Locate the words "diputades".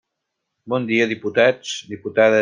1.95-2.39